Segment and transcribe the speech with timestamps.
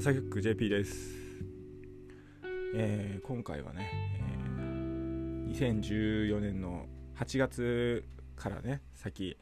[0.00, 1.10] おさゆく JP です、
[2.74, 3.86] えー今回はね、
[4.18, 6.86] えー2014年の
[7.18, 8.02] 8月
[8.34, 9.36] からね先、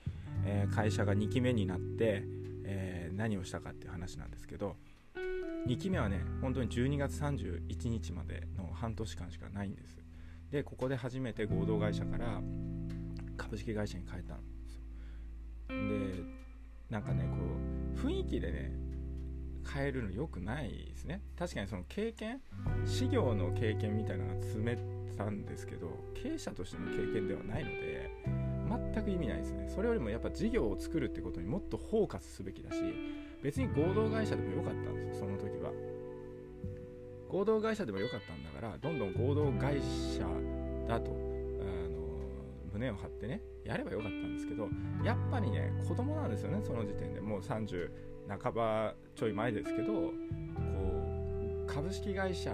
[0.45, 2.25] えー会社が2期目になって、
[2.65, 4.75] え何をしたかっていう話なんですけど
[5.69, 9.97] 2期目はね本当に12月31日までの半年間しかないんです。
[10.51, 12.43] でここで初めて合同会社から
[13.37, 14.83] 株式会社に変えたんですよ。
[15.69, 16.25] で
[16.91, 17.37] なんかねこ
[17.95, 18.73] う雰囲気でね
[19.73, 21.21] 変えるの良くないですね。
[21.39, 22.41] 確かにその経験
[22.85, 24.79] 事業の経験みたいなのが詰め
[25.17, 28.11] たんですけど経営者としての経験ではないので
[28.95, 29.69] 全く意味ないですね。
[29.69, 32.83] それよりもやっぱ事業を作るってことにもっとフォーカスすべきだし
[33.43, 35.73] 別に合同会社でもよかったんですよその時は。
[37.29, 40.21] 合同会社でもよかったんだからどんどん合同会社
[40.89, 41.11] だと
[41.61, 41.99] あの
[42.73, 44.69] 胸を張ってねやればよかったんですけど
[45.05, 47.21] やっぱりね子供なんですよねその時点で。
[47.21, 47.91] もう30
[48.29, 50.13] 半ばちょい前ですけどこ
[51.65, 52.53] う株式会社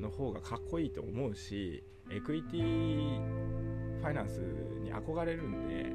[0.00, 3.20] の方がかっこいいと思うしエクイティ
[4.00, 4.40] ファイナンス
[4.82, 5.92] に憧れるんで、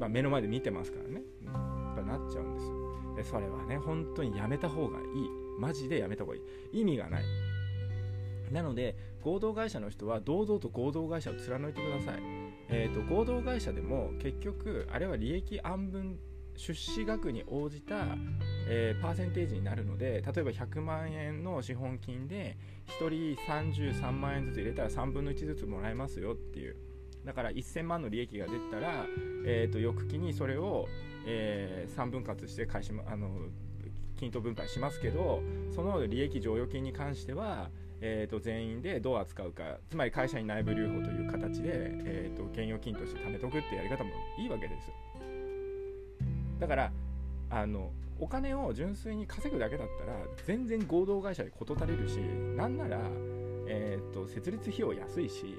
[0.00, 2.88] まあ、目の前で見てますからね、やっぱなっちゃうんですよ。
[3.16, 5.06] でそれはね本当にやめた方がいい。
[5.58, 6.38] マジでやめた方がい
[6.72, 6.80] い。
[6.80, 7.24] 意味がない。
[8.52, 12.22] なので合同会社の人は堂々と合同会社を貫いてください。
[12.68, 16.18] えー、と合同会社でも結局あれは利益安分
[16.58, 17.96] 出資額に応じた、
[18.68, 22.58] えーパーセンテージになるので例えば100万円の資本金で
[23.00, 26.76] 1人33万円ずつ入れたら3分の1ずつもらえますよっていう。
[27.24, 29.04] だから1000万の利益が出たら、
[29.44, 30.86] えー、と翌期にそれを、
[31.26, 33.30] えー3分割して会社もあの
[34.16, 35.40] 均等分配しますけど
[35.74, 41.70] その利益剰余金に関してはえー、と全員でどう扱うかつまり会社に内部留保という形で、
[42.04, 44.94] えー、と現預金として貯めとくってやり方もいいわけですよ。
[46.58, 46.92] だから
[47.50, 52.16] あのお金を純粋に稼ぐだけだったら全然合同会社で事足りるし
[52.56, 52.98] なんなら、
[53.66, 55.56] えー、と設立費用安いし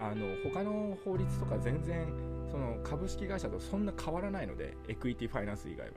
[0.00, 2.06] あの他の法律とか全然
[2.50, 5.94] その株式会社とそんな変わらないのでエクイティファイナンス以外は。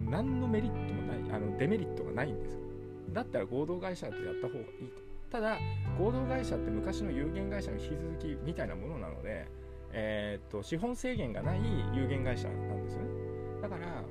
[0.00, 2.60] 何のメリットもないあのデメリットがないんですよ。
[3.12, 5.02] だったら合同会社でやった方がいいと。
[5.30, 5.58] ただ
[5.98, 9.46] 合同会社って昔の有限会社の引き続きみたいなものなので、
[9.92, 11.60] えーっと資本制限がない
[11.94, 13.21] 有限会社なんですよね。
[13.62, 14.02] だから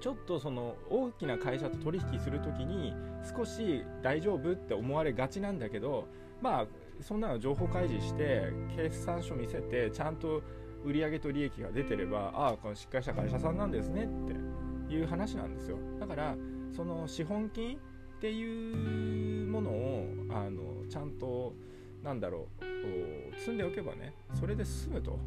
[0.00, 2.94] ちょっとその大きな会社と取引するときに
[3.36, 6.06] 少し大丈夫って思われがちなんだけど
[6.40, 6.66] まあ
[7.02, 10.42] そんなの情報開示して決算書見せてちゃんと
[10.84, 16.36] 売上と利益が出てればああこのしっかりした会社さんなんですねっていう話なんですよだから
[16.74, 17.78] その資本金っ
[18.20, 21.54] ていうものをあのちゃんと
[22.02, 25.18] なんだろう積んでおけばねそれで済むと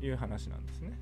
[0.00, 0.98] いう話なんですね。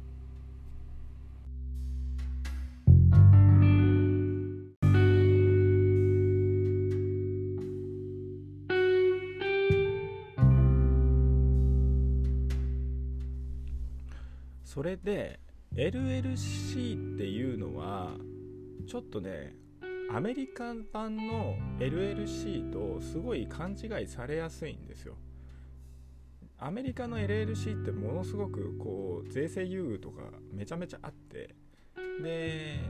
[14.74, 15.38] それで
[15.76, 18.10] LLC っていうのは
[18.88, 19.54] ちょっとね
[20.12, 25.14] アメリカ版の LLC とすごい勘違いされやすいんですよ。
[26.58, 31.54] アメリカの LLC ってものすごくこう税制優遇とかめちゃめちゃあって
[32.20, 32.80] で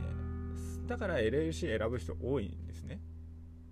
[0.87, 2.99] だから LLC 選ぶ人多いんですね。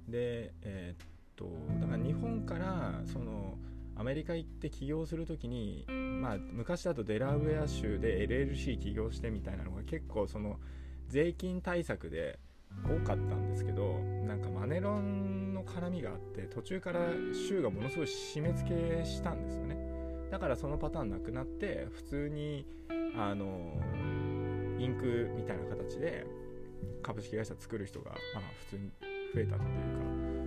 [0.07, 3.57] でえーっとだから日本からその
[3.97, 10.59] アメリカ行って起業するときにまあ昔だとデラウェア州で LLC 起業してみたいなのが結構その
[11.09, 12.39] 税金対策で
[12.85, 17.01] 多かったんですけどなんかマネロンの絡みがあって途中から
[17.49, 19.77] 州がものすごい締め付けしたんですよね。
[20.31, 22.67] だからそのパターンなくなって普通に
[23.17, 23.79] あの
[24.79, 26.27] インクみたいな形で
[27.03, 28.91] 株式会社作る人がまあ普通に
[29.35, 29.69] 増えたってい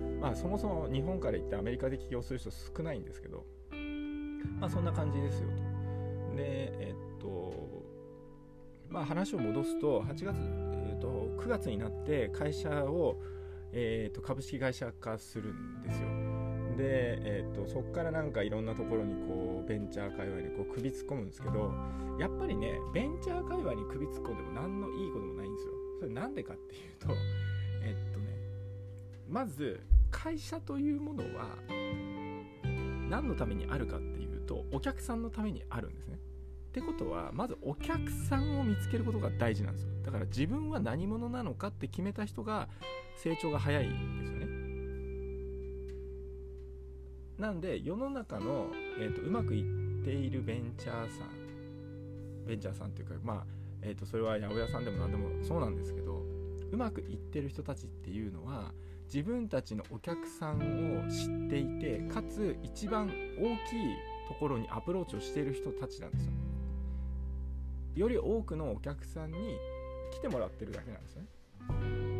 [0.00, 0.05] か。
[0.26, 3.46] まあそもそも日本から行ってアメリカで起業する人少ないんですけど
[4.58, 5.48] まあそんな感じですよ
[6.30, 7.52] とでえっと
[8.88, 10.36] まあ話を戻すと8月
[10.88, 13.20] えー、と9月になって会社を、
[13.72, 16.08] えー、と株式会社化するんですよ。
[16.76, 21.72] で、えー、とそこからなんかいろんなところにこうベンチャー界隈にこう首突っ込むんですけど
[22.18, 25.72] やっぱりねベンチャー界隈に首突っ込んでも何のいいこともないんですよ。
[26.00, 27.14] それなんでかっていうと
[27.82, 28.26] えっとね
[29.28, 29.80] まず
[30.10, 31.56] 会社というものは
[33.08, 36.18] 何のためにあるかっていうとお客さんのためにあるんですね。
[36.76, 42.68] ってことはまずお客さんを見つけることが大事なんですよだから自分は何者なのかって決めた人が
[43.16, 44.46] 成長が早いんですよね
[47.38, 48.66] なんで世の中の、
[48.98, 53.46] えー、とうまくいっているベンチャーさんベンチャーさんっていうかまあ、
[53.80, 56.22] えー、とそれは八百屋さんでも何でもそうなんですけど
[56.70, 58.72] うまくいってる人たちっていうのは
[59.06, 63.06] 自分たちのお客さんを知っていてかつ一番
[63.38, 63.96] 大きい
[64.28, 66.32] ところにアプローチをしている人たちなんですよ。
[67.94, 69.56] より多くのお客さんに
[70.12, 71.28] 来てもらってるだけなんですよね。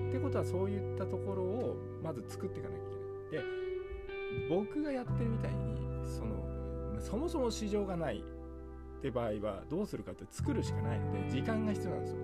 [0.09, 2.89] ってことはそういったところをまず作っていかなきゃい
[3.31, 3.45] けない。
[3.45, 12.19] で僕がやってるみたいにそのそもそも市場がないって場合はどうするかって作るしかないので時間が必要なんですよ。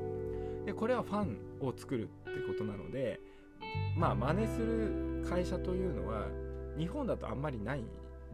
[0.66, 3.20] でこれはファンを作るってことなので
[3.96, 6.26] まあ真似する会社というのは
[6.76, 7.84] 日本だとあんまりない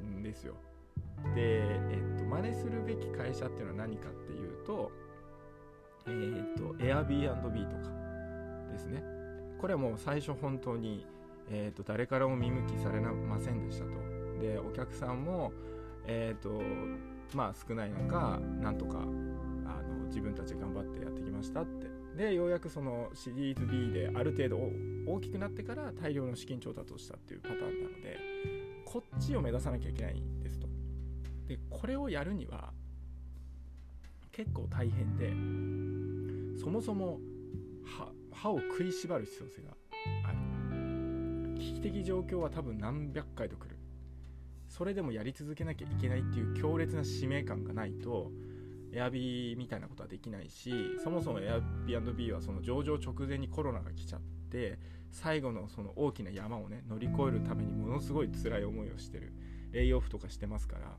[0.03, 0.55] んですよ。
[1.35, 4.93] で、えっと、真似するべき会社っていうのは何かっていうと
[6.07, 7.93] えっと Airbnb とか
[8.73, 9.03] ですね。
[9.61, 11.05] これはもう最初本当に、
[11.51, 13.91] えーと、誰からも見向きされませんでしたと。
[14.41, 15.53] でお客さんも
[16.07, 16.63] えっ、と
[17.35, 21.88] まあ少ない中なんとかあの自分たち頑張ってやってきましたって
[22.19, 24.59] でようやくそのシリーズ B である程度
[25.07, 28.19] 大きくなってから大量の資金調達をしたっていうパターンなので
[28.85, 30.67] こっちを目指さなきゃいけないんですと。
[31.47, 32.73] でこれをやるには
[34.33, 37.21] 結構大変でそもそも
[38.33, 39.77] 歯を食いしばる必要性が
[40.29, 40.39] ある。
[41.57, 43.77] 危機的状況は多分何百回と来る。
[44.69, 48.33] それでもやり続けなきゃいけないっていう強烈な使命感がないと
[48.93, 54.21] エアビーみたいなことはできないしそもそも Airbnb はその上場直前にコロナが来ちゃっ
[54.51, 54.79] て
[55.11, 59.33] 最後のその大きな山をね乗り越えるためにものすごい辛い思いをしてる。
[59.71, 60.97] レイオフとかしてますから。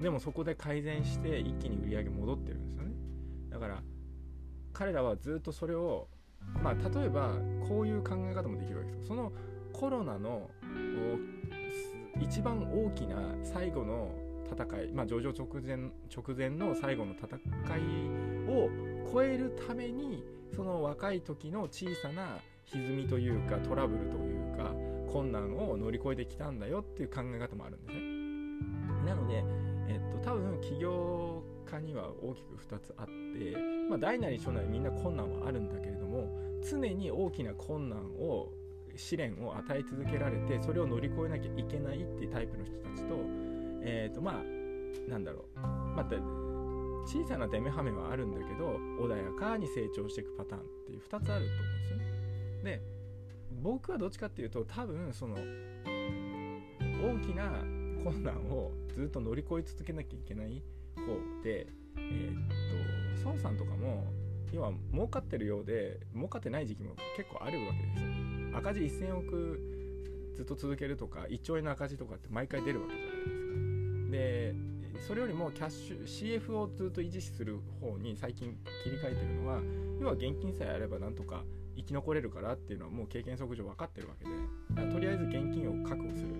[0.00, 2.94] でもそこで改善して一気に売り上げ戻ってるんですよね。
[3.48, 3.82] だから
[4.72, 6.08] 彼らはずっとそれを
[6.62, 7.34] まあ例えば
[7.68, 9.32] こういう考え方もできるわけですその
[9.72, 10.50] コロナの
[12.20, 14.10] 一番大きな最後の
[14.52, 15.76] 戦い、まあ、上場直前
[16.14, 18.70] 直前の最後の戦いを
[19.12, 24.72] 超えるためにその若い時の小さな歪みというかトラブルというか
[25.12, 28.12] 困難を乗り越えてきたんだよっていう考え方もあるんですね。
[29.06, 29.44] なので、
[29.88, 33.56] えっと、多分起業家には大きく2つあって、
[33.88, 36.28] まあ、大なり小なりみんな困難はあるんだけれども
[36.68, 38.48] 常に大きな困難を
[38.96, 43.14] 試練を与え続けられてそれを乗り越えなきゃいけないっていうタイプの人たちと
[43.84, 45.60] えっ、ー、とまあなんだろう
[45.96, 46.16] また
[47.06, 52.04] 小さなデメハメはあるんだけど穏やかに成長していくパターンっていう2つあると思うんですよね。
[52.62, 52.82] で
[53.62, 57.50] 僕はどっちかっていうと多分その大きな
[58.04, 60.62] 困難をずっと乗り越え続けなきゃいけない
[60.96, 64.04] 方でえー、っと孫さんとかも
[64.52, 69.60] 要は儲かってるようで儲かってない時期も結構あるわけですよ赤字1000億
[70.34, 73.01] ずっと続けるとか1兆円の赤字とかって毎回出るわけじゃない
[74.12, 74.54] で
[75.08, 78.54] それよりもキャッシュ CF をずっと維持する方に最近
[78.84, 79.60] 切り替えてるのは
[80.00, 81.42] 要は現金さえあればなんとか
[81.74, 84.26] 生き残れるからっていうのはもう経験則上分かってるわけ
[84.82, 86.34] でとりあえず現金を確保する。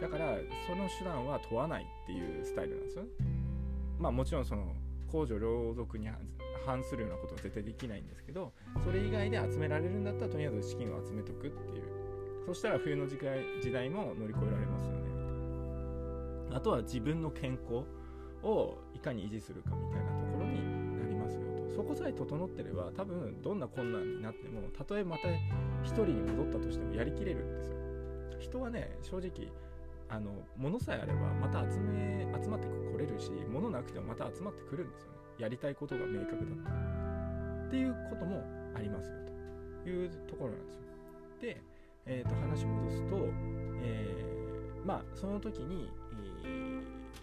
[0.00, 3.08] だからその手段は問わないっていうスタイルなんですよね。
[3.98, 4.74] まあもちろんその
[5.10, 6.08] 公序良俗に
[6.64, 8.52] 反するようなことは絶対できないんですけど
[8.84, 11.82] それ以外で集められるんだったらとりあえず資金を集めとくっていう。
[12.46, 15.11] そしたら冬の時代も乗り越えられますよね。
[16.54, 17.84] あとは自分の健康
[18.42, 21.74] をいかに維持するかみたいなところになりますよと。
[21.74, 25.28] そこさえ整ってれば多分どんな困難になってもたとえまた
[25.82, 27.76] 一人に戻ったとしてもやりきれるんですよ。
[28.38, 29.52] 人はね正直
[30.08, 35.18] あの物さえあればまた集め集まってこれるし物なくてもまた集まってくるんですよね。
[35.38, 36.70] やりたいことが明確だった
[37.66, 39.16] っていうこともありますよ
[39.82, 40.80] というところなんですよ。
[41.40, 41.62] で、
[42.04, 43.16] えー、と話戻すと、
[43.82, 45.90] えー、まあその時に、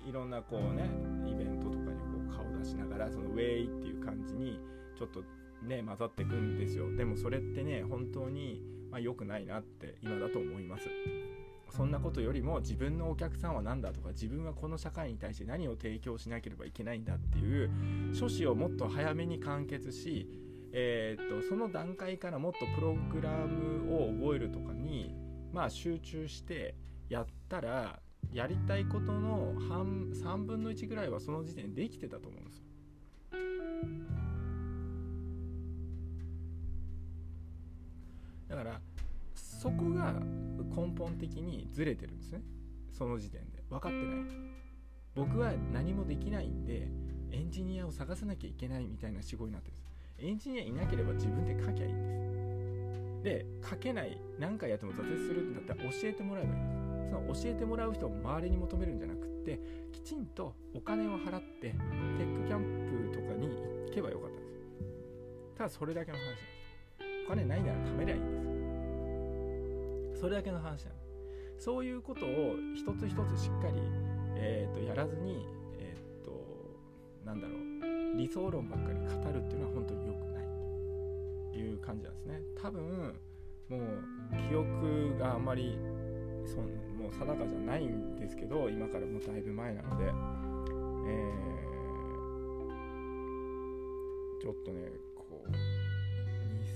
[0.10, 0.89] いろんなこうね
[1.25, 4.60] イベントとかにこう顔出しながらそのウェイっていう感じに
[4.98, 5.24] ちょっと
[5.63, 6.94] ね混ざっていくんですよ。
[6.96, 8.62] でもそれってね本当に
[8.92, 10.89] まあ、良くないなって今だと思います。
[11.70, 17.70] そんなことよりも自分のお客さんは何だとか自分はこの社会に対して何を提供しなければいけないんだっていう
[18.16, 20.28] 書士をもっと早めに完結し、
[20.74, 25.13] えー、っとその段階からもっとプログラムを覚えるとかに、
[25.54, 26.74] まあ、集中して
[27.08, 28.00] やったら
[28.31, 32.63] やりたいことの半3分の1ぐらいはその時点でできてたと思うんですよ。
[38.50, 38.81] だから
[39.36, 40.13] そこが
[40.75, 42.41] 根本的にずれてるんですね。
[42.91, 43.63] その時点で。
[43.69, 44.05] 分かってない。
[45.15, 46.88] 僕は何もできないんで
[47.31, 49.89] エンジニアを探さなきゃいけないみたいな思考になってるんです。
[50.19, 52.03] エンジニアいなければ自分で書きゃいいんで
[53.21, 53.24] す。
[53.24, 56.78] で書けない何回やっても挫折するんだったら教えてもらえばいいんです。
[57.10, 59.60] その教えてもらう人を周りに求めるんじゃなくって
[59.92, 61.75] きちんとお金を払ってテ
[62.24, 63.48] ックキャンプとかに
[63.88, 64.60] 行けばよかったんです
[65.58, 66.60] ただそれだけの話なんです。
[67.25, 70.22] お金ないなら貯めりゃいいんです。
[70.22, 70.96] それだけの話なの
[71.58, 73.82] そういうことを一つ一つしっかり、
[74.36, 75.46] えーと、やらずに
[75.78, 76.32] えっ、ー、と
[77.25, 80.46] なんだろう理想論ばっかり語るっていうのは本当に良くない。
[81.51, 82.39] という感じなんですね。
[82.62, 83.16] 多分
[83.70, 83.82] もう
[84.50, 85.78] 記憶があまり
[86.50, 95.51] そもう定かじゃないんですけど今からもうだいぶ前なので、えー、ちょっとねこう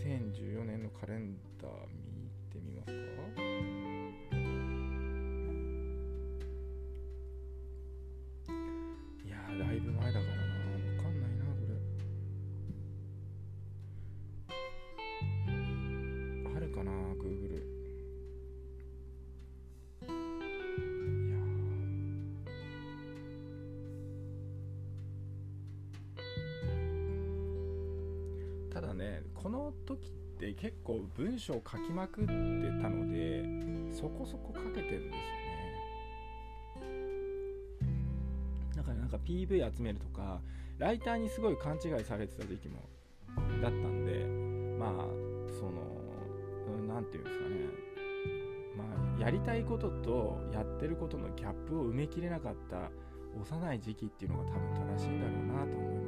[0.06, 3.00] 2014年のカレンダー見てみますか。
[9.26, 10.20] いやだいぶ前だ
[29.44, 32.32] この時って結構文章を書きまくって
[32.82, 33.44] たので
[33.92, 35.26] そこそこ書けてるんです
[36.80, 37.04] よね。
[38.78, 40.40] だからなんか PV 集めるとか
[40.78, 42.80] ライターにすごい勘違いされてた時期も
[43.62, 44.26] だったんで
[44.80, 44.92] まあ
[45.52, 45.72] その
[46.88, 47.56] 何て言うんですかね。
[48.78, 48.86] ま
[49.18, 52.90] あやりたいこととやってることのギャップを埋めきれなかった
[53.40, 56.03] 幼い時期っていうのが多分正しいんだろうなと思います。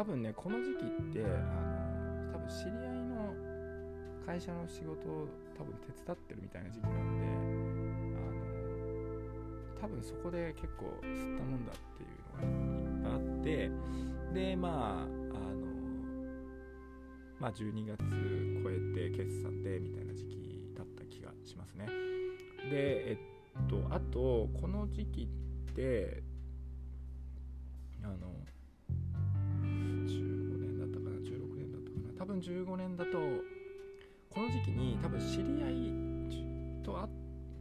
[0.00, 3.34] 多分ねこの時期ってあの多分知り合いの
[4.24, 5.28] 会社の仕事を
[5.58, 7.26] 多分手伝ってるみたいな時期なんで
[8.16, 8.20] あ
[9.76, 12.48] の多分そこで結構吸ったもんだっていう
[13.02, 13.70] のがいっぱいあって
[14.32, 15.66] でまああの
[17.38, 17.98] まあ12月
[18.64, 21.84] 超えて決算でみたいな時期だった気がしますね。
[22.70, 23.18] でえ
[23.62, 25.28] っとあとこの時期
[25.72, 26.22] って
[32.40, 33.18] 2015年だと
[34.30, 35.92] この時期に多分知り合い
[36.82, 37.06] とあ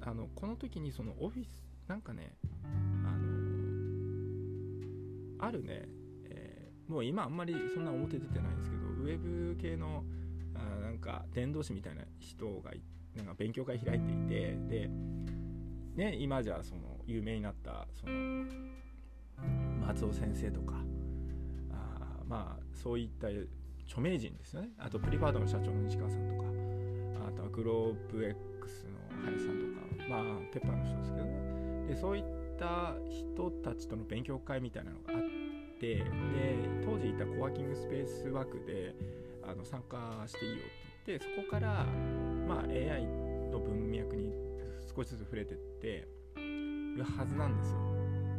[0.01, 1.49] あのこの時にそのオフィス
[1.87, 2.37] なんかね
[3.03, 3.27] あの
[5.45, 5.85] あるね、
[6.29, 10.05] えー、もう今あんまりそんな表出てないんですけどウェブ系の
[10.55, 12.71] あなんか伝道師みたいな人が
[13.15, 14.89] なんか勉強会開いていてで、
[15.95, 18.45] ね、今じゃその有名になったその
[19.85, 20.75] 松尾先生とか
[21.71, 23.27] あまあそういった
[23.89, 24.69] 著名人ですよね。
[24.77, 26.43] あとプリファードの社長の西川さんとか。
[27.27, 30.09] あとはグローブ X の林さんとか。
[30.09, 31.87] まあペッパーの人ですけどね。
[31.87, 32.23] でそういっ
[32.57, 35.29] た人たちとの勉強会みたいなのがあって。
[35.79, 36.03] で
[36.83, 38.93] 当時いたコワーキングスペース枠で
[39.43, 40.67] あの参加していいよって
[41.07, 41.85] 言ってそこから、
[42.47, 43.07] まあ、AI
[43.49, 44.33] の文脈に
[44.93, 46.05] 少しずつ触れてって
[46.35, 47.79] るはずなんですよ。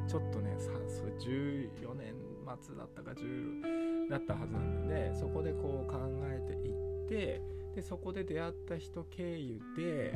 [0.07, 2.15] ちょっとねさそれ14年
[2.61, 7.41] 末だったか10だったはずなのでそこでこう考えていって
[7.75, 10.13] でそこで出会った人経由で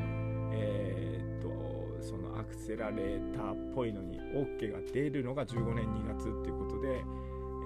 [0.53, 7.05] えー、っとそのアクセラレーターっぽいのに OK が出るのが15年2月っていうことで、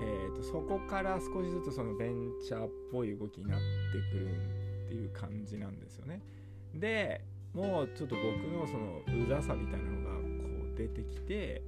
[0.02, 3.64] えー、っとそこから少しずつそのベンチャーっぽい動きになって
[4.12, 4.36] くる
[4.84, 6.22] っていう感じなんですよね。
[6.74, 7.22] で
[7.54, 10.20] もうちょっと僕のそのうざさみたいなのがこ
[10.74, 11.62] う出てきて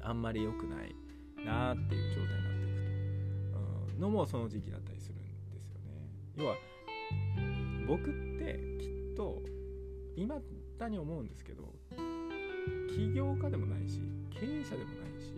[0.00, 0.94] あんまり良くない
[1.44, 2.74] なっていう状態になっていく
[3.52, 3.58] と、
[3.94, 4.00] うん。
[4.00, 5.18] のもその時期だったりするん
[5.50, 6.08] ですよね。
[6.36, 6.56] 要は
[7.86, 9.42] 僕ってきっと
[10.16, 10.40] 今
[10.78, 11.74] だに思うんですけど
[12.94, 15.32] 起業家でもないし経営者でもないし。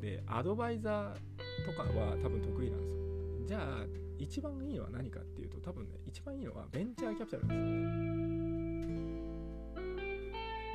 [0.00, 3.46] でアドバイザーとかは多分得意なんですよ。
[3.46, 3.86] じゃあ
[4.18, 9.94] 一番いいのは何かっていうと多分ね一番いいのはベンチャーキャピタルなんですよね。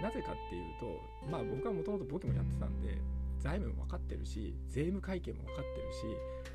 [0.01, 2.97] なぜかっていうとまあ僕はもともと簿記もやってたんで
[3.39, 5.93] 財務も分かってるし税務会計も分かってる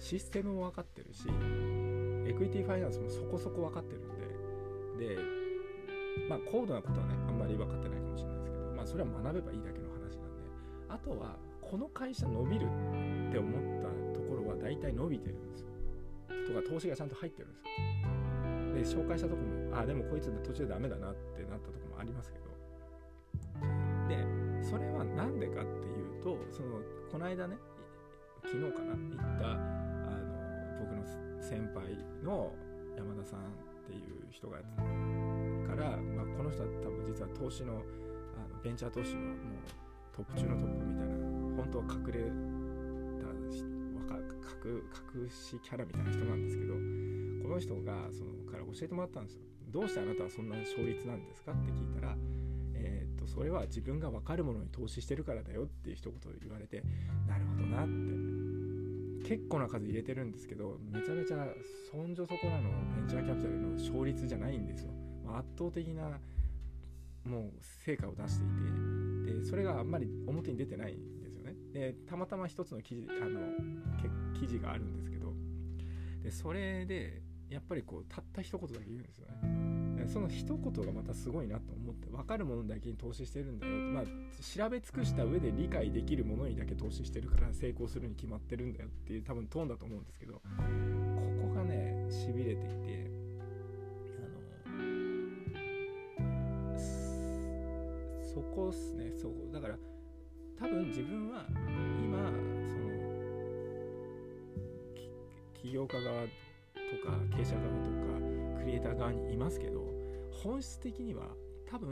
[0.00, 5.18] しシステムも分かってるしエクイティファイナンスもそこそこ分かってるんでで
[6.28, 10.44] まあ高度なことはねあんまり分かってないかもしれないですけどまあそれは学べばいいだけの話なんで
[10.88, 15.68] あとはこの会社伸びるって思ったところは大体伸びてるんですよ。
[16.46, 17.52] とか投資がちゃんと入ってるん
[18.74, 19.02] ですよ。
[19.02, 22.44] で紹介したとこもあでもこいつ途中でダメだなってなったとこもありますけど。
[24.08, 24.18] で
[24.62, 25.93] それは何でかって
[26.25, 26.81] とその
[27.12, 27.57] この間ね
[28.43, 31.04] 昨日かな行ったあの僕の
[31.40, 32.50] 先輩の
[32.97, 33.43] 山田さんっ
[33.87, 37.76] ていう人がやったから、まあ、この人は多分実は投資のあ
[38.49, 39.37] のベンチャー投資のもう
[40.16, 41.14] トップ中のトップみたいな
[41.61, 42.21] 本当は隠れ
[43.21, 44.16] た
[44.64, 44.81] 隠
[45.21, 49.40] 隠しキャラみたいな人なんですけどこの人がそのから教えてもらったんですよ。
[49.69, 52.16] どうしてあなたはそんな勝率なんですかって聞いたら、
[53.25, 56.83] とそれは自分が分かるものに投資してるからだよっていう一言言われて
[57.26, 58.45] なるほどなって。
[59.25, 61.47] 結構な数入れてるんですけどめちゃめちゃ
[61.90, 64.90] そんじょそこらのベンチャーキャピタルの勝率じゃないんですよ、
[65.35, 66.21] 圧倒的な
[67.25, 67.52] もう
[67.87, 68.49] 成果を出してい
[69.26, 69.40] て。
[69.40, 71.54] でそれがあんまり表に出てないんですよね。
[71.73, 73.40] でたまたま一つの記事あの
[74.38, 75.33] 記事があるんですけど。
[76.23, 79.63] でそれでやっぱりこうたった一言だけ言うんですよね。
[80.08, 84.04] その一言がまたすごいなと思って分かるものだけに投資してるんだよまあ
[84.42, 90.40] 調べ尽くした上で理解できるものにだけ投資してるから成功するに決まってるんだよっていう多分トーンだと思うんですけどこ
[91.49, 93.11] こがねしびれていて
[94.66, 94.78] あの
[98.34, 99.76] そこっすねそうだから
[100.58, 101.44] 多分自分は
[102.02, 102.18] 今
[102.68, 102.88] その
[105.54, 106.28] 起業家側と
[107.06, 107.96] か経営者側とか
[108.61, 109.93] クリエイター側にいますけど
[110.42, 111.34] 本質的には
[111.66, 111.90] 多分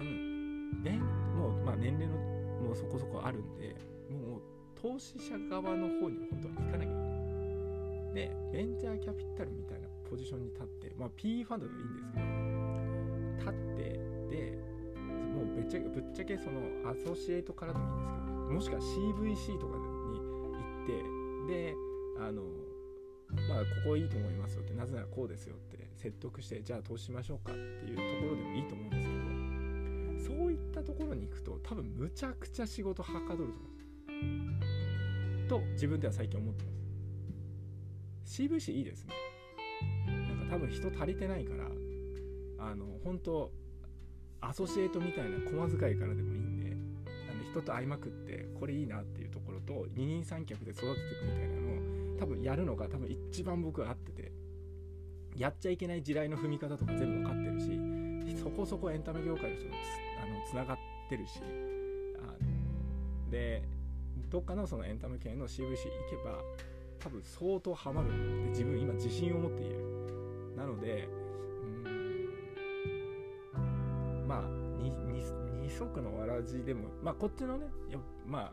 [1.37, 2.17] もう、まあ、年齢の
[2.61, 3.75] もうそこそこあるんで
[4.11, 4.43] もう
[4.81, 7.13] 投資者側の方に本当は行かなきゃいけない。
[8.15, 12.23] でベンチャーキャピタルみたいなポジションに立って、まあ、PE ファンドでもいいんですけど
[13.39, 13.83] 立って
[14.37, 14.59] で
[15.35, 20.53] もうぶっちゃけぶっちゃけそのアソシエイトからでもいいんですけどもしくは CVC とかに行
[20.85, 21.75] ってで
[22.21, 22.43] あの
[23.53, 34.25] まあここいいと思いますよってなぜならこうですよって説得してじゃあ投資しましょうかっていうところでもいいと思うんですけどそういったところに行くと多分むちゃくちゃ仕事はかどると思う。
[34.25, 36.71] んですと自分では最近思ってま
[38.25, 38.43] す。
[38.43, 39.15] CVC いいですね。
[40.07, 41.67] なんか多分人足りてないから
[42.71, 43.51] あの本当
[44.41, 46.77] アソシエイトみたいな駒使いからでもいいんで
[47.53, 51.82] 人と会いまくってこれいいなっていうところと二人三脚で育てていくみたいなのを
[52.23, 54.31] 多分やるのが多分一番僕は合ってて
[55.37, 59.75] やっちゃいけない地雷の踏み方とか全部分かってるしそこそこエンタメ業界の人とつ
[60.23, 61.41] あのつながってるし
[62.21, 62.23] あ
[63.25, 63.65] ので
[64.31, 65.75] どっかのそのエンタメ系の CVC 行
[66.11, 66.39] けば
[67.01, 68.09] 多分相当ハマる
[68.45, 69.83] で自分今自信を持っている。
[70.57, 71.09] なので
[73.55, 74.43] うんまあ
[75.61, 77.67] 二足のわらじでもまあこっちのね
[78.25, 78.53] ま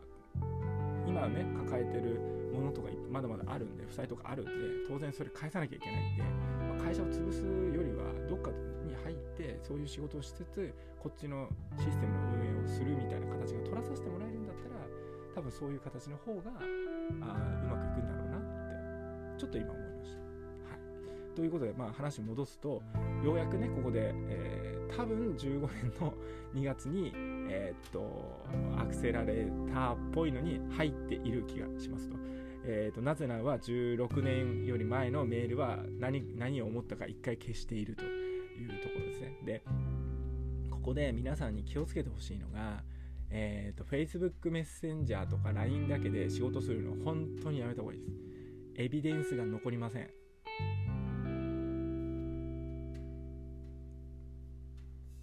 [1.20, 2.16] 今ね抱えてる
[2.54, 4.52] ものとかまだまだあるんで負債とかあるんで
[4.88, 8.50] 当然それ返さなきゃいけないんで、まあ、会社を潰すよりはどっか
[8.86, 14.80] に入ってそういう仕事をしつつこっちのシステムの運営をするみたいな形が取らさせてもらえるんだったら
[15.34, 18.40] 多分そういう形の方があうまくいくんだろうなっ
[19.36, 20.18] てちょっと今思いました。
[20.18, 22.82] はい、ということで、まあ、話戻すと
[23.24, 26.14] ようやくねここで、えー、多分15年の
[26.54, 27.12] 2月に
[27.52, 28.46] えー、っと
[28.78, 32.16] アクセラレーターっぽいのに入っている気がしますと。
[32.64, 39.38] えーと、なぜならば16年より前のメールは何何を思ったか一回消しているというところですね。
[39.44, 39.64] で、
[40.70, 42.82] ここで皆さんに気をつけてほしいのが、
[43.30, 48.12] えーと、Facebook メッセンジャーとか LINE だけで仕事するの本当にやめた方がいいです。
[48.76, 50.19] エビデンスが残りません。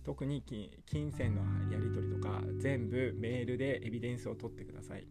[0.07, 0.41] 特に
[0.85, 5.05] 金銭のやり取りとか全部メールでエビデンスを取ってください。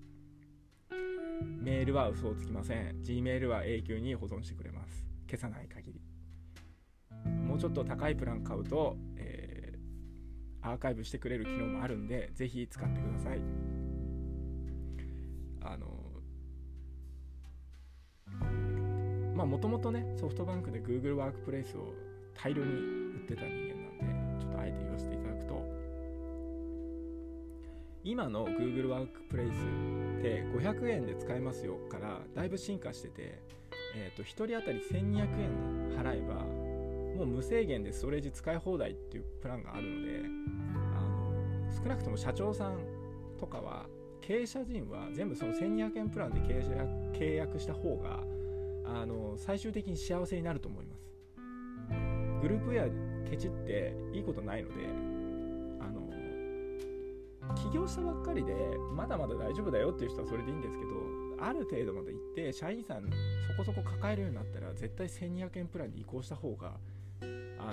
[1.39, 3.03] メールは嘘をつきません。
[3.03, 5.07] Gmail は永久に保存してくれます。
[5.29, 6.01] 消さない限り。
[7.47, 13.41] もうちょっと高いプラン買うと、えー、アーカイブしてくれる機能もあるんでぜひ使ってください。
[15.61, 15.87] あの
[19.35, 21.93] まあもともとねソフトバンクで Google ワークプレイスを
[22.33, 23.66] 大量に売ってた人
[24.77, 25.63] て言わせていただくと
[28.05, 33.43] 今の Google ワークプレイスって500円で使えますよからだいぶ進化してて、
[33.97, 36.35] えー、と1人当たり1200円払えば
[37.17, 40.21] もう無制限でストレージ使い放題っていうプランがあるので
[40.95, 42.79] あの少なくとも社長さん
[43.41, 43.87] とかは
[44.21, 48.21] 経営者陣は全部その1200円プランで契約契約した方が
[48.85, 51.07] あの最終的に幸せになると思います。
[52.43, 54.75] グループウェアケチっていいことないので
[55.81, 56.01] あの
[57.55, 58.55] 起業したばっかりで
[58.95, 60.91] まだまだ大丈夫だよっていう人はそれでいいんですけど
[61.39, 63.11] ある程度まで行って社員さん
[63.47, 66.73] そこそこ抱えるようになったら絶対1200円プランに移行した方が
[67.59, 67.73] あ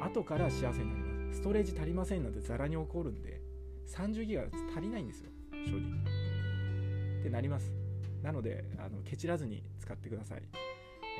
[0.00, 1.38] の後から幸せになります。
[1.38, 3.40] ストレージ足りませんなんてザラに起こるんで
[3.88, 5.30] 30ギガ足りないんですよ。
[5.52, 7.20] 正直。
[7.20, 7.72] ってなります。
[8.22, 10.42] なのであのケチらずに使ってください。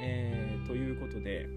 [0.00, 1.48] えー、ということで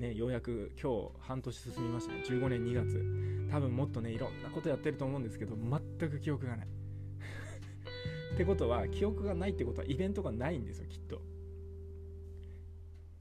[0.00, 2.22] ね、ようやく今日半年進みましたね。
[2.26, 3.50] 15年2月。
[3.50, 6.66] 多分もっとねいろんなことやってると思うんですけど全く記憶がない。
[8.34, 11.20] ってことは記憶がないってことはイベントがないんですよきっと。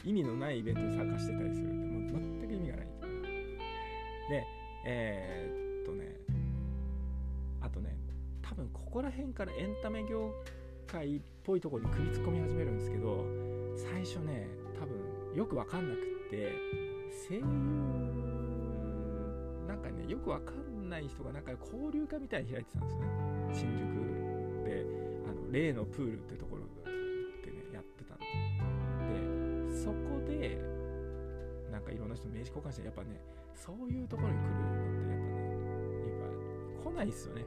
[0.05, 1.67] 意味のないイベントに参加してたりする。
[1.67, 2.87] んでも全く意味がない。
[4.29, 4.45] で
[4.85, 6.15] えー、っとね
[7.59, 7.97] あとね
[8.41, 10.33] 多分ここら辺からエンタメ業
[10.87, 13.25] 界っぽいとこに首突っ込み始めるんですけど
[13.75, 14.47] 最初ね
[14.79, 16.18] 多分よく分かんなくて。
[16.29, 16.53] って
[17.27, 17.41] 声優
[19.67, 23.07] なんかねよく分かんない人がなんか交流会みたいに開いてたんですよね。
[23.51, 23.89] 新宿
[24.63, 24.85] で
[25.27, 26.61] あの例のプールってところ
[27.43, 28.25] でねやってたんで。
[29.69, 30.61] でそこで
[31.71, 33.19] なんかいろんな人名刺交換してやっぱね
[33.55, 36.33] そういうところに来るのってやっぱね
[36.75, 37.43] やっぱ来ないっすよね。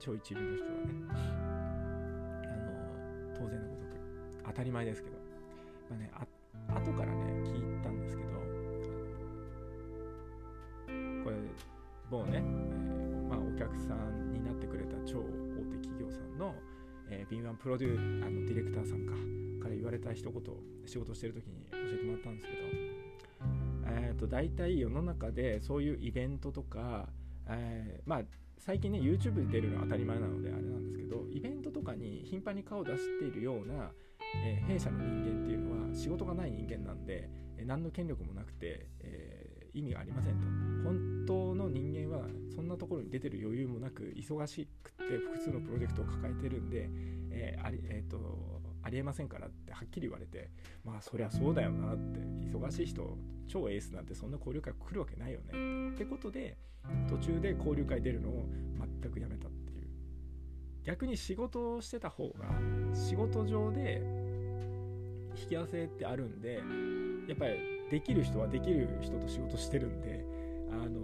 [0.00, 0.76] 超一流の人はね。
[1.10, 3.88] あの当然のごとく
[4.44, 5.16] 当たり前ですけど。
[5.88, 6.10] まあね
[6.68, 8.30] 後からね聞いたんですけど
[11.24, 11.36] これ
[12.10, 15.22] 某ね、えー、まあ、お客さんになってくれた超大
[15.70, 16.54] 手企業さんの、
[17.10, 19.12] えー、敏腕プロデューあのディレクターさんか
[19.64, 20.42] から言われた一言
[20.86, 22.58] 仕事してる時に教えてもらったんですけど
[23.86, 27.08] えっ、ー、と大体世の中でそういうイベントとか、
[27.48, 28.22] えー、まあ
[28.58, 33.90] 最近ね YouTube で出るのは当たり前なのであれなんですけどイベントとかに頻繁に顔を出しているような、
[34.44, 40.46] えー、弊社の人間っていうのは仕事がない人間なんで、えー、何の権力もなくて、えー、意味がありませんと。
[40.84, 46.90] 本当の人間はそんなところに出てる余裕もなく忙しくて複数のプロジェクトを抱えてるんで、
[47.30, 50.50] えありえーと、ありえませんからってはっきり言われて
[50.84, 53.16] まあそりゃそうだよなって忙しい人
[53.48, 56.58] 超エースなんてそんな交流会来るわけないよねってことで
[57.08, 58.46] 途中で交流会出るのを
[59.02, 59.88] 全くやめたっていう。
[60.84, 62.44] 逆に仕事をしてた方が
[62.92, 64.02] 仕事上で
[65.36, 66.62] 引き合わせってあるんで
[67.28, 67.58] やっぱり
[67.90, 70.24] できる人はできる人と仕事してるんで
[70.70, 71.00] あの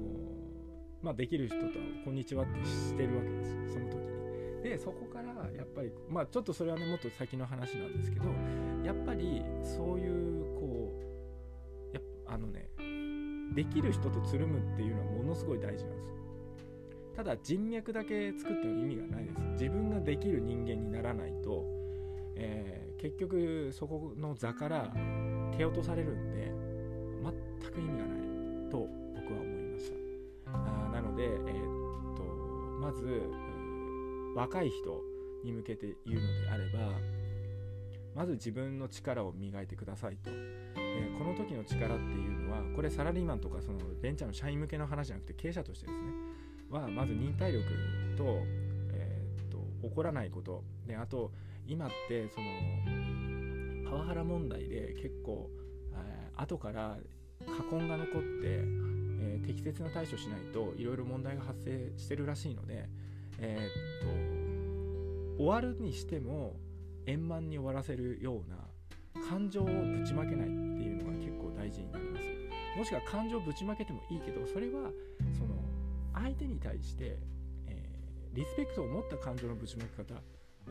[1.02, 1.64] まあできる人と
[2.04, 4.62] 「こんにちは」ってしてるわけですよその時に。
[4.62, 8.26] でそこからやっぱりまあちょっとそれはねもっと先の話なんですけど
[8.84, 11.00] やっぱりそういうこ
[11.92, 12.68] うやあのね
[13.54, 16.20] できる人とつるむっていうのはものすごい大事なんですよ
[17.16, 21.64] ただ人脈だけ作っても意味がないです自分ができる人間にならないと、
[22.36, 24.92] えー、結局そこの座から
[25.56, 26.52] 蹴落とされるんで
[27.62, 28.18] 全く意味がない
[28.70, 30.52] と僕は思いました。
[30.52, 32.22] あなので、えー、っと
[32.78, 33.22] まず
[34.36, 35.00] 若い人
[35.44, 36.92] に向けて言うのであれば
[38.14, 46.04] まず自分の力を磨いてくださいと、えー、この時の力っていうのはこれサラリーマンとかそのベンチャーの社員向けの話じゃなくて経営者としてですね。
[46.68, 47.64] はまず忍耐力
[48.16, 48.24] と,、
[48.92, 50.62] えー、っと怒らないこと。
[50.86, 51.32] であと
[51.66, 52.46] 今ってその
[53.88, 55.50] パワハラ問題で結構、
[55.92, 56.98] えー、後から
[57.46, 62.88] 禍根が残って、えー、適切な対処しないといろいろ問題が発生してるらしいので、
[63.38, 66.56] えー、っと終わるにしても
[67.06, 68.56] 円満に終わらせるような
[69.28, 72.26] 感情をぶちまけないっていうのが結構大事になります。
[72.76, 74.90] もしくは感情をぶちまけてもいいけどそれは
[75.36, 75.56] その
[76.14, 77.18] 相手に対して、
[77.66, 80.20] えー、リスペクトを持った感情のぶちまけ方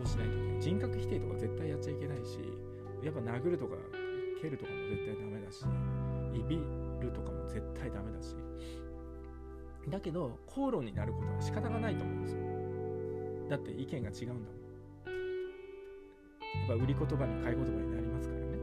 [0.02, 0.62] をしないといけない。
[0.62, 2.39] 人格否定とか絶対やっちゃいけないし
[3.04, 3.75] やっぱ殴るとか
[4.41, 5.65] 蹴るとかも絶対ダメだし
[6.34, 6.58] いび
[7.02, 8.36] るとかも絶対ダメだし。
[9.88, 12.39] だけど口論になることは仕方がないと思うんですよ。
[13.49, 14.43] だって意見が違うんだもん。
[16.67, 18.58] やっぱ売り言葉に買い言葉になりますからね。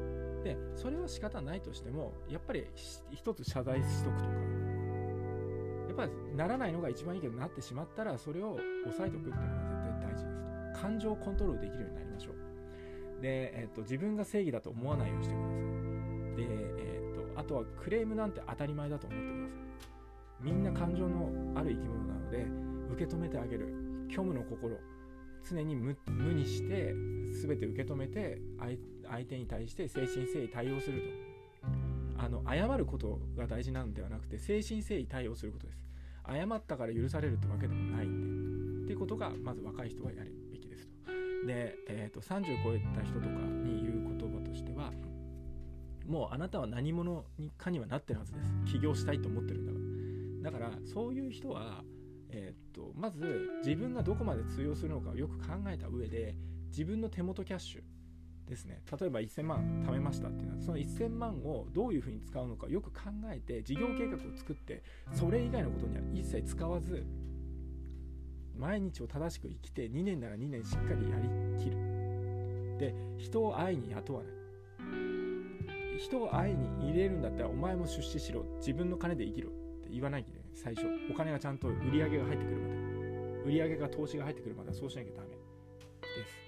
[0.45, 2.67] でそれは仕方ないとしてもやっぱり
[3.11, 4.31] 一つ謝罪しとくとか。
[5.89, 10.36] やっぱならないのが一番いいけどなってしまったらそれを抑えておくっていうのが絶対大事です。
[10.81, 12.31] 感情をコントロールできるようになりましょ
[13.19, 13.23] う。
[13.23, 15.57] で、えっと、自分が正義だと思わないようにしてください。
[16.37, 16.47] で、
[16.79, 20.45] えっと、あとはクレームなんて当たり前だと思ってください。
[20.45, 22.47] みんな感情のある生き物なので
[22.93, 23.73] 受け止めてあげる。
[24.11, 24.77] 虚無の心。
[25.49, 25.97] 常に無
[26.35, 28.41] にして全て受け止めて
[29.09, 31.07] 相手に対して誠心誠意対応すると。
[32.19, 35.79] あの謝ることが大事なのではなくて誠心誠意対応することです。
[36.27, 38.67] 謝ったから許されるってわけでもないんで。
[38.87, 40.33] っていうことがまず若い人はやる。
[41.47, 43.29] で、えーと、30超えた人とか
[43.65, 44.93] に言う言葉としては
[46.07, 47.25] もうあなたは何者
[47.59, 48.73] かにはなってるはずです。
[48.73, 50.69] 起業したいと思ってるんだから。
[50.69, 51.83] だからそういう人は
[52.31, 56.37] えー、っとまず自分がどこまで通用するのかをよく考えた上で
[56.69, 58.83] 自分の手元キャッシュですね。
[59.01, 67.05] 例えば1000万貯めましたっていうのはその1000万をどういうふうに使うのかよく考えて事業計画を作ってそれ以外のことには一切使わず
[68.59, 71.29] 毎日を正しく生きて2年なら2年しっかりやり
[71.63, 71.77] きる。
[72.79, 74.33] で人を愛に雇わない。
[75.99, 78.45] 人を愛に入れるんだったらお前も出資しろ。
[78.59, 79.51] 自分の金で生きろ。
[79.51, 80.49] って言わないといけない。
[80.55, 80.87] 最初。
[81.11, 82.77] お金がちゃんと売り上げが入ってくるまで。
[83.47, 85.29] 売り上げが投資が入ってくるまではそうしなきゃダメ。
[85.29, 85.37] で
[86.27, 86.47] す。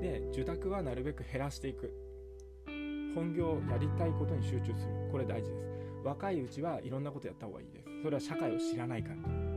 [0.00, 1.92] で受託はなるべく減らしていく。
[3.14, 5.08] 本業やりたいことに集中する。
[5.10, 5.68] これ大事です。
[6.04, 7.87] 若いうちはいろんなことやった方がいいです。
[8.02, 9.48] それは社会を知らないから。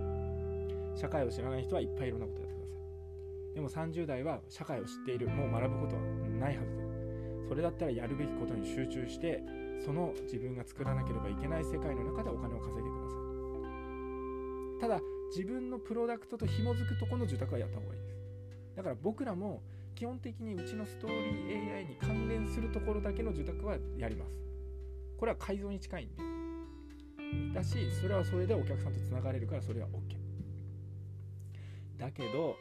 [0.95, 3.55] 社会を知らない人はいっぱいいろんなことやってください。
[3.55, 6.01] でも30代は社会を知っているもう学ぶことは
[6.39, 9.43] ないはずですそれだったらやるべきことに集中して
[9.83, 13.15] その自分が作らなければいけない世界の中でお金を稼いでくださ
[14.77, 14.81] い。
[14.81, 15.01] ただ
[15.35, 18.17] 自分のプロダクトと紐づくとこの受託はやった方がいいです。
[18.75, 19.61] だから僕らも
[19.95, 24.31] 基本的にうちのストーリー AI に関連するところだけの受託はやります。
[25.17, 26.40] これは改造に近いんで。
[27.53, 30.21] だしそれはそれでお客さんとつながれるからそれは OK
[31.97, 32.55] だけど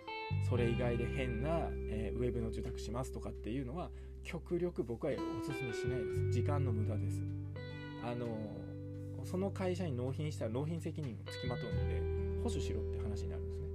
[0.49, 3.91] それ以外で変な、えー、ウェブの受託しますとかっていうのは
[4.23, 6.31] 極力僕はおすすめしないです。
[6.31, 7.23] 時間の無駄です。
[8.05, 12.01] あのー、その会社に納品したら納品責任をつきまとうので
[12.43, 13.67] 保守しろって話になるんですね。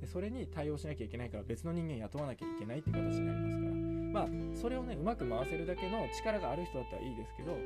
[0.00, 3.72] でそれに対応しなきゃいけないから別の人間雇わなきゃいけないって形になりますから。
[4.16, 4.28] まあ
[4.60, 7.58] それをねうまく回せるだけの力がある人だったらいいですけど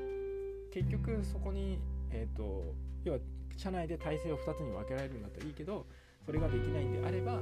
[0.73, 1.79] 結局そこに
[2.13, 3.19] え、ー、と要は
[3.57, 5.87] 社内で体制を2つに分けられるんだったらいいけど
[6.25, 7.39] それができないんであれば、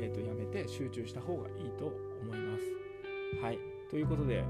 [0.00, 1.86] えーと、やめて集中した方がいいと
[2.22, 3.42] 思います。
[3.42, 3.58] はい
[3.90, 4.42] ということで、え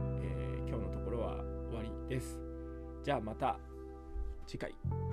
[0.67, 1.37] ー、今日のところは
[1.71, 2.39] 終わりです。
[3.05, 3.59] じゃあまた
[4.47, 5.08] 次回。